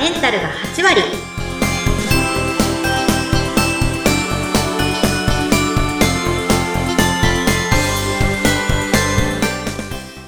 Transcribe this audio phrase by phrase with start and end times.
[0.00, 1.02] メンタルが8割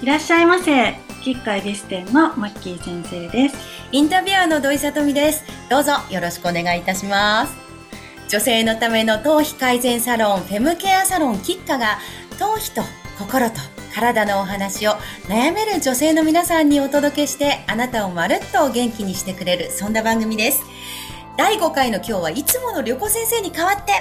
[0.03, 0.99] いらっしゃいませ。
[1.23, 3.57] 吉海美視点のマッキー先生です。
[3.93, 5.43] インタビュアーの土井さとみです。
[5.71, 7.55] どうぞよろしくお願いいたします。
[8.29, 11.99] 女性のための頭皮改善サロン、フェムケアサロンキッカが、
[12.39, 12.83] 頭皮と
[13.19, 13.72] 心と
[14.03, 14.95] 体のお話を
[15.29, 20.65] 悩める女性の皆さんにお届けして、あなたをまるっと元気にしてくれる、そんな番組です。
[21.37, 23.93] 第5回の今日はいつもの旅行先生に代わって、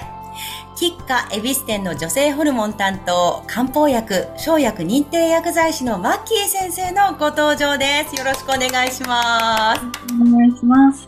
[0.76, 8.16] キッカ恵比寿店の女性ホルモン担当、漢方薬、生薬認定薬剤師のマッキー先生のご登場です。
[8.16, 9.82] よろしくお願いします。
[10.20, 11.08] お願いします。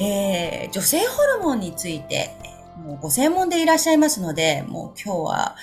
[0.00, 2.30] えー、女性ホルモンについて、
[2.82, 5.56] もうご専門でいらっしゃいますので、もう今日は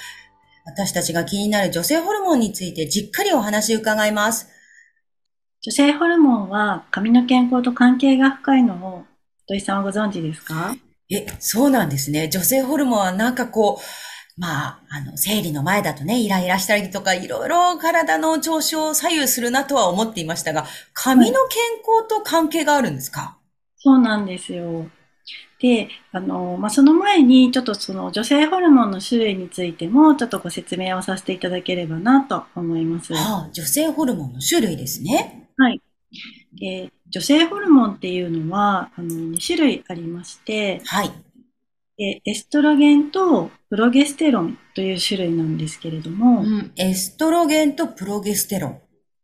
[0.65, 4.47] 私たちが気になる女性ホルモンについてじっくりお話伺います。
[5.61, 9.05] 女性ホルモンは髪の健康と関係が深いのを
[9.47, 10.75] 土井さんはご存知ですか？
[11.09, 12.29] え、そうなんですね。
[12.29, 23.37] 女性ホルモンはなんかこう、まあ、あの、生理の前だとね、イライラしたりとか、いろいろ体の調子を左右するなとは思っていましたが、髪の健康と関係があるんですか、
[23.77, 24.87] そうなんですよ。
[25.63, 33.13] で、あの、まあ、その前にちょっとその女性ホルモンの種類についてもちょっとご説明をさせていただければなと思います。
[33.13, 35.47] はあ、女性ホルモンの種類ですね。
[35.57, 35.81] はい。
[36.55, 41.11] で女性ホルモンっていうのはあの2種類ありまして、はい。
[41.97, 48.81] でエストロゲンとプロゲステロンという種類なんですけれども、うん、エストロゲンとプロゲステロン。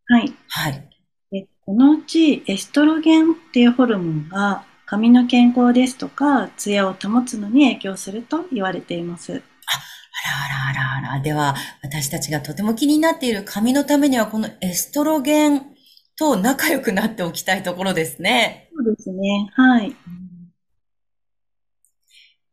[0.08, 0.34] はい。
[0.48, 0.90] はい。
[1.32, 9.34] でこのうちエストロゲンっていうホルモンが髪の健康ですとか、ツヤを保つのに影響すると言われています。
[9.34, 9.42] あら
[10.72, 11.22] あらあらあら。
[11.22, 15.62] では、私たちがとても気になっている髪のためには、このエストロゲン
[16.18, 18.72] と仲良くなっておきたいところですね。
[18.76, 19.52] そうですね。
[19.54, 19.96] はい。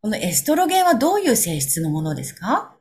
[0.02, 2.76] このエストロゲンはどういう性質のものですか？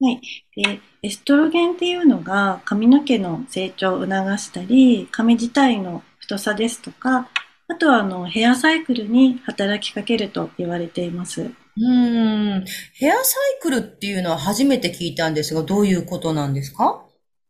[0.00, 0.20] はい。
[0.54, 7.28] で、エストロゲンっていうのが髪の毛の成長を促したり、髪自体の太さですとか、
[7.70, 11.42] あとはあのヘアサイクルに働きかけると言われています。
[11.42, 12.64] うーん。
[12.94, 16.84] ヘアサイクルっていうのは初めて聞いたんですが、どういうことなんですか？
[16.84, 17.04] は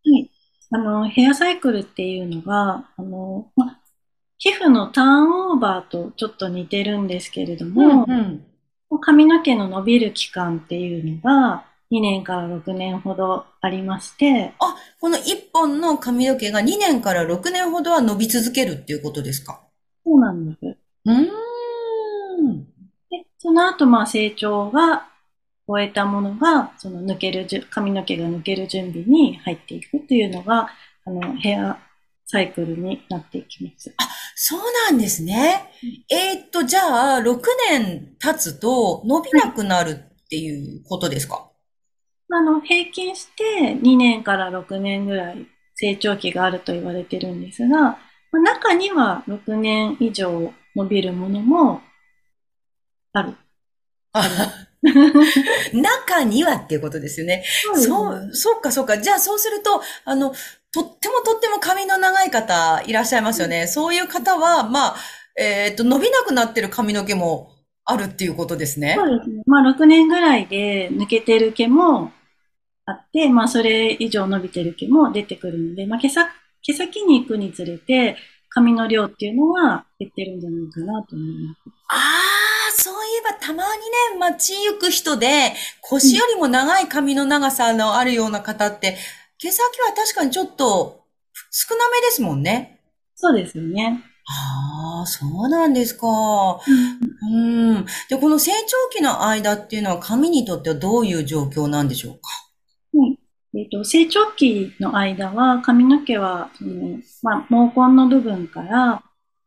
[0.04, 0.30] い。
[0.70, 3.78] あの、ヘアサイクルっていうのが、あの、ま、
[4.38, 8.44] 皮膚のターンオーバーとちょっと似てるんですけれども、ん。
[9.00, 19.60] 髪の毛の伸びる期間っていうのが2年から6年ほどありまして、あ、この一本の髪の毛が2年から6年ほどは伸び続けるっていうことですか？
[20.08, 20.78] そうなんです。
[21.04, 21.22] うー
[22.42, 22.64] ん。
[23.10, 25.06] で、その後、まあ、成長が
[25.66, 30.70] 終えたものが、その抜けるじゅ、髪の毛が抜ける準備に入っていくというのが、
[31.04, 31.78] あの、ヘア
[32.24, 33.94] サイクルになっていきます。
[34.34, 34.60] そう
[34.90, 35.70] なんですね。
[36.10, 41.50] えーっと、じゃあ、6年経つと伸びなくなるっていうことですか？
[42.30, 51.80] あの、平均して2年から6年ぐらい成長期があると言われてるんですが、まあ中には6年以上伸びるものも
[53.12, 53.34] ある。
[55.72, 57.44] 中にはっていうことですよね。
[57.74, 58.98] そそう、そうか、そうか。
[58.98, 60.32] じゃあ、そうすると、あの、
[60.72, 63.66] とってもとっても髪の長い方いらっしゃいますよね。
[63.66, 64.96] そういう方は、まあ、
[65.38, 67.52] えーっと、伸びなくなってる髪の毛も
[67.84, 68.94] あるっていうことですね。
[68.96, 69.42] そうですね。
[69.46, 72.12] まあ、6年ぐらいで抜けてる毛も
[72.84, 76.28] あって、まあ、それ以上伸びてる毛も出てくるので、まあ、毛先
[76.62, 78.16] 毛先に行くにつれて、
[78.50, 81.58] 髪の量っていうのは減ってるんじゃないかなと思います。
[81.90, 85.52] ああ、そういえばたまにね、街行く人で、
[85.82, 88.96] 腰よりも長い髪の長さのあるような方って、
[89.38, 91.04] 毛先は確かにちょっと
[91.50, 92.80] 少なめですもんね。
[93.14, 94.02] そうですよね。
[94.30, 96.06] ああ、そうなんですか。
[97.22, 97.86] うん。
[98.10, 102.20] で、この成長期の間っていうのは髪にとってはどういう状況なんでしょうか？
[102.24, 102.47] はい。
[103.58, 107.56] えっと、成長期の間は髪の毛は、そのまあ、毛
[107.88, 109.02] 根の部分から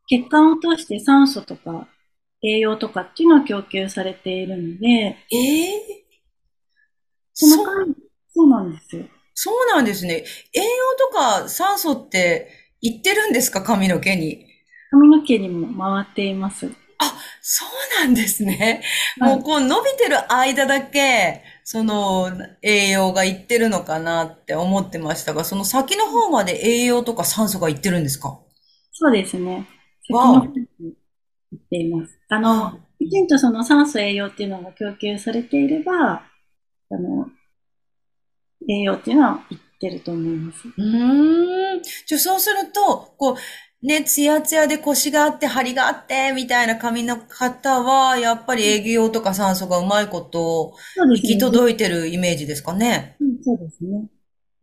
[0.06, 1.88] 血管を通して酸素とか
[2.42, 6.04] 栄養とかっていうのが供給されているので、ええ
[7.32, 7.94] その間
[8.34, 9.06] そうなんですよ。
[9.32, 10.24] そうなんですね。
[10.52, 10.64] 栄養
[11.10, 12.50] とか酸素って
[12.82, 13.62] 言ってるんですか？
[13.62, 14.46] 髪の毛に。
[14.90, 16.70] 髪の毛にも回っています。
[17.44, 18.82] そうなんですね。
[19.18, 22.30] はいもうこう伸びてる間だけ、その
[22.62, 28.40] 栄養がいってるのかなって思ってましたが、その先の方まで栄養とか酸素がいってるんですか？
[28.92, 29.68] そうですね。
[30.06, 30.94] 先の方に行
[31.56, 32.18] っています。
[32.28, 36.24] あの、きちんとその酸素栄養っていうのが供給されていれば、
[36.90, 37.28] あの、
[38.68, 40.68] 栄養っていうのは行ってると思います。
[40.68, 41.82] うーん。
[42.06, 43.36] じゃあそうすると、こう、
[43.82, 51.36] ね、ツヤツヤで腰があって、張りがあって、みたいな髪の方は、やっぱり営業とか酸素がうまいこと、行き。
[51.36, 53.16] 届いてるイメージですかね。
[53.20, 54.08] うんそうですね。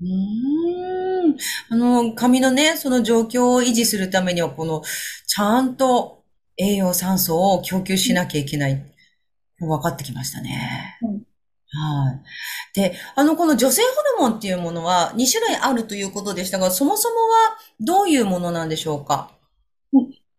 [0.01, 1.37] うーん。
[1.69, 4.83] あの、髪のね、その状況を維持するためには、この、
[5.27, 6.23] ちゃんと
[6.55, 8.81] 栄養酸素を供給しなきゃいけない。
[9.59, 10.97] 分かってきましたね。
[11.01, 11.23] うん
[11.71, 12.21] はい。
[12.75, 13.87] で、あの、この女性ホ
[14.25, 19.31] ルモンっていうものは2種類あるということでしたが、そもそもはどういうものなんでしょうか？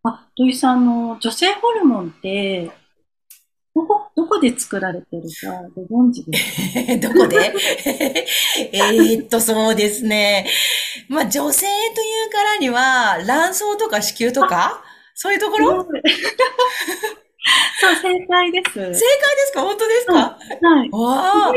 [0.03, 2.71] あ、土井さん、あの、女性ホルモンって、
[3.75, 5.29] どこ、どこで作られてるか
[5.89, 7.09] ご存知ですか？
[7.15, 7.55] どこで？
[8.73, 10.49] えーっと、そうですね。
[11.09, 14.83] まあ、女性というからには、卵巣とか子宮とか？
[15.15, 15.85] そういうところ？
[17.81, 18.73] そう、正解です。
[18.75, 18.97] 正解で
[19.47, 19.61] すか？
[19.63, 20.13] 本当ですか？
[20.13, 20.37] は
[20.85, 20.91] い。
[20.93, 21.53] わあ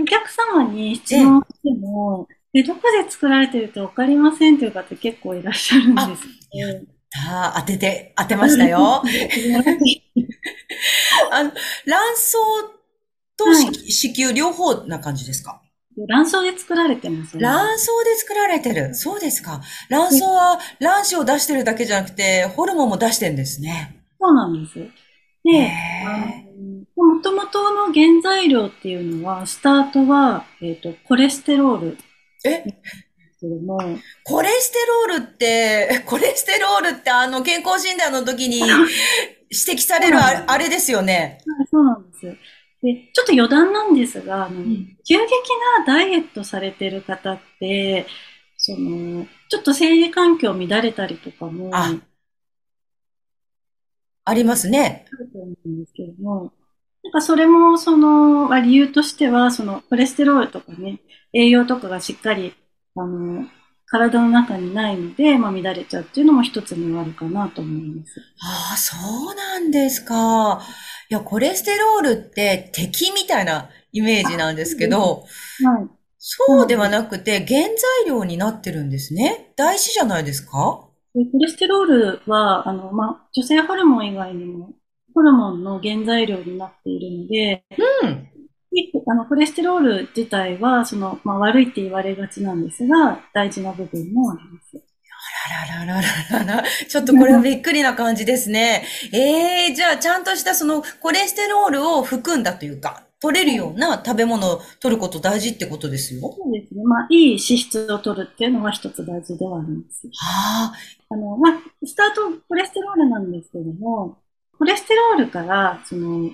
[0.00, 6.08] お客様に質問しても、で、どこで作られてるかわかりませんという方結構いらっしゃるんです
[6.58, 6.84] よね。
[7.14, 9.02] あ当てて、 当てましたよ。
[11.30, 11.50] あの、
[11.86, 12.32] 卵巣
[13.36, 15.60] とは子,、子宮両方な感じですか？
[16.08, 17.42] 卵巣で作られてますね。
[17.42, 18.94] 卵巣で作られてる。
[18.94, 19.60] そうですか。
[19.90, 23.96] 卵巣は卵子を出してるだけじゃなくて、ホルモンも出してるんですね。
[24.18, 24.78] そうなんです。
[24.78, 24.82] へ
[25.44, 25.70] で、
[26.96, 31.98] もともとの原材料っていうのは、スタートは、えっ、と、コレステロール
[32.44, 32.64] え？
[33.42, 33.78] けども、
[34.24, 38.74] コレステロールって、 コレステロールってあの健康診断の時に指
[39.50, 41.38] 摘されるああれですよね。
[41.46, 42.36] はいそうなんです。
[42.82, 45.26] で、ちょっと余談なんですが、あの、ん急激
[45.78, 48.06] なダイエットされてる方って、
[48.56, 52.02] その、ちょっと生理環境乱れたりとかも、あある
[54.24, 55.06] ありますね。
[55.32, 56.52] と思うんですけども、
[57.04, 61.00] なんかそれも、その、まあ理由としては、その、コレステロールとかね、
[61.32, 62.54] 栄養とかがしっかり、
[62.96, 63.46] あの、
[63.86, 68.20] 体の中にないので、まあ乱れちゃうっていうのも一つにはあるかなと思います。
[68.40, 68.96] ああ、そ
[69.32, 70.62] うなんですか。
[71.10, 75.26] いや、コレステロールって敵みたいなイメージなんですけど、
[75.64, 75.88] はい。
[76.18, 77.72] そうではなくて原材
[78.06, 79.52] 料になってるんですね。
[79.56, 80.88] 大事じゃないですか？
[81.14, 84.70] でコレステロールは、あの、まあ、女性ホルモン以外にも、
[85.14, 87.64] ホルモンの原材料になっているので、
[88.02, 88.28] うん。
[88.72, 94.82] であの、コレステロール自体は、その、まあ、悪いって言われがちなんですが、大事な部分もあります。
[95.44, 96.02] あららら
[96.40, 96.64] ららら。
[96.88, 98.84] ちょっとこれはびっくりな感じですね。
[99.12, 106.22] ええじゃあちゃんとしたそのコレステロールを含んだというか、取れるような食べ物を取ること大事ってことですよ。
[106.22, 106.82] そうですね。
[106.82, 110.08] まあ、いい脂質を取るっていうのは一つ大事ではあります。
[110.12, 110.72] はあ、
[111.10, 111.52] あの、まあ、
[111.86, 114.18] スタートコレステロールなんですけども、
[114.58, 116.30] コレステロールから、その、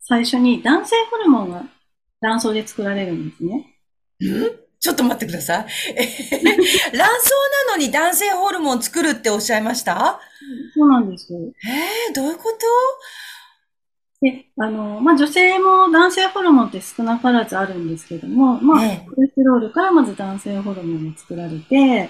[0.00, 1.64] 最初に男性ホルモンが
[2.20, 3.56] 卵巣で作られるんですね。
[3.56, 4.50] ん
[4.80, 5.66] ちょっと待ってください。
[6.96, 7.30] 卵巣
[7.68, 10.18] なのに男性ホルモン作るっておっしゃいました？
[10.74, 11.40] そうなんですよ。
[12.08, 12.10] え？
[12.12, 12.56] ー、どういうこと？
[14.20, 21.76] で、あの、まあ、女性も男性ホルモンって少なからずあるんですけども、まあ、ええコレステロールからまず男性ホルモンが作られて、
[22.06, 22.08] で、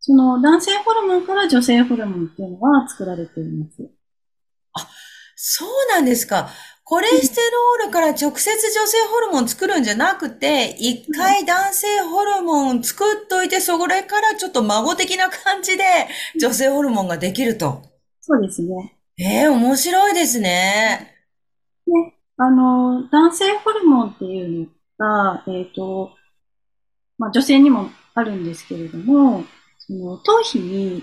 [0.00, 3.88] その男性ホルモンから女性ホルモンっていうのが作られています。
[5.36, 6.50] そうなんですか。
[6.84, 7.40] コレステ
[7.80, 15.84] ロールから直接女性ホルモン作るんじゃなくて、一回男性ホルモン作っといて、それからちょっと孫的な感じで
[16.40, 17.82] 女性ホルモンができると。
[18.20, 18.98] そうですね。
[19.18, 21.14] ええ面白いですね。
[21.86, 21.92] で、
[22.36, 24.68] あの、男性ホルモンっていう
[24.98, 26.10] のが、えっ、と、
[27.18, 29.44] まあ、女性にもあるんですけれども、
[29.78, 31.02] その頭皮に、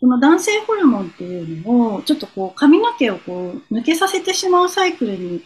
[0.00, 5.42] この男性ホルモンっていうのを、ちょっとこう髪の毛をこう抜けさせてしまうサイクルに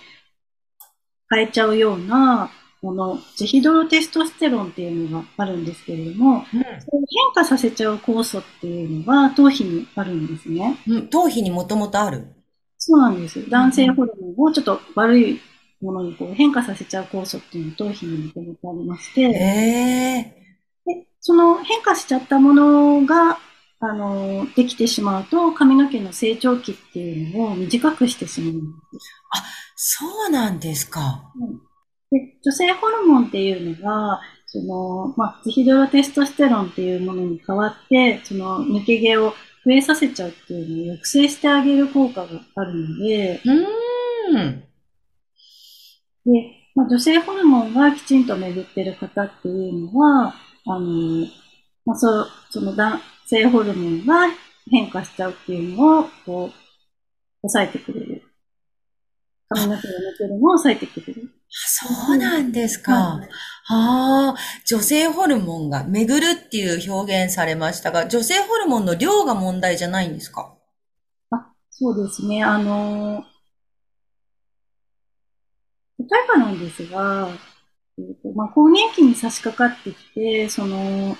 [1.28, 10.76] 変えちゃうようなもの、ジヒドロテストステロンっていうのがあるんですけれども、それを変化させちゃう酵素っていうのが頭皮にあるんですね。
[10.86, 12.28] うん、頭皮にもともとある？
[12.78, 13.48] そうなんです。
[13.48, 15.40] 男性ホルモンをちょっと悪い
[15.80, 19.28] ものにこう変化させちゃう酵素っていうのが頭皮にもともとありまして、え
[20.86, 23.38] えでその変化しちゃったものが、
[23.86, 28.62] あの、できてしまうと、髪の毛の成長期っていうのを短くしてしまうんで
[28.98, 30.00] す。
[30.00, 31.32] そうなんですか。
[32.10, 39.34] で女性ホルモンっていうのが、その、まあ、ジヒドロテストステロンっていうものに代わって、その抜け毛を
[39.66, 44.64] 増えさせちゃうっていうのを抑制してあげる効果があるので、うーん。
[46.24, 50.34] で、まあ、女性ホルモンがきちんと巡ってる方っていうのは、
[50.66, 51.26] あの、
[51.84, 54.28] まあ、そう、その男性ホルモンが
[54.70, 56.52] 変化しちゃうっていうのを、こう、
[57.42, 58.22] 抑えてくれる。
[59.48, 61.30] 髪の毛が抜けるのを抑えてくれる。
[61.48, 62.92] そうなんですか。
[62.92, 63.28] はい
[63.66, 70.54] ああ、女性ホルモンが巡るっていう表現されましたが、女性ホルモンの量が問題じゃないんですか？
[71.30, 72.44] あ、そうですね。
[72.44, 73.24] あの、
[75.98, 77.30] 例えばなんですが、
[77.96, 81.16] えーとまあ、更年期に差し掛かってきて、その、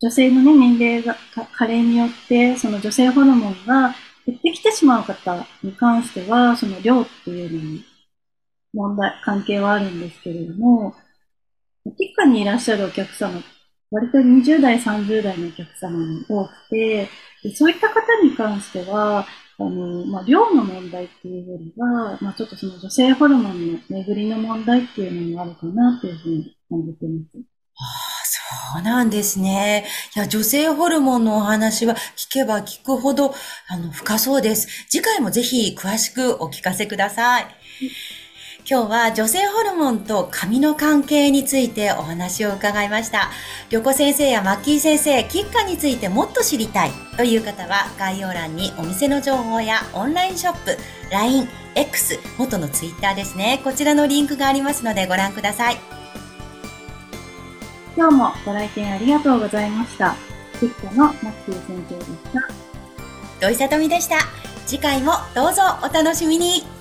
[0.00, 1.16] 女性の、ね、年齢が
[1.52, 3.94] 加齢によって、その女性ホルモンが
[4.26, 7.84] 減ってきてしまう方に関しては、その量っていうのに
[8.72, 10.94] 問題、関係はあるんですけれども、
[11.96, 13.42] キッカにいらっしゃるお客様、
[13.90, 17.08] 割と20代、30代のお客様に多くて、
[17.54, 19.26] そういった方に関しては、
[19.58, 28.07] あの、まあ、量の問題っていうよりは、まあ、ちょっとその女性ホルモンの巡りの問題っていうのがあるかなというふうに感じています。
[28.72, 29.86] そうなんですね。
[30.16, 33.34] いや、女性ホルモンのお話は聞けば聞くほど、
[33.66, 34.68] あの、深そうです。
[34.88, 37.46] 次回もぜひ詳しくお聞かせください。
[38.70, 43.30] 今日は女性ホルモンと髪の関係についてお話を伺いました。
[43.70, 50.76] 旅子先生やマッキー先生、キッカについてもっと知りたいという方は概要欄にお店の情報やオンラインショップ、
[51.10, 53.60] LINE、X、元の Twitter ですね。
[53.64, 55.97] こちらのリンクがありますのでご覧ください。
[57.98, 60.14] 今日もご来店ありがとうございました。
[60.60, 62.40] キッカのマッキー先生でした。
[63.40, 64.18] 土井さとみでした。
[64.66, 66.77] 次回もどうぞお楽しみに。